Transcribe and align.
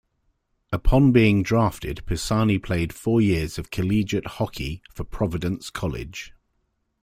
Upon 0.71 1.11
being 1.11 1.43
drafted, 1.43 2.03
Pisani 2.07 2.57
played 2.57 2.91
four 2.91 3.21
years 3.21 3.59
of 3.59 3.69
collegiate 3.69 4.25
hockey 4.25 4.81
for 4.91 5.03
Providence 5.03 5.69
College. 5.69 6.33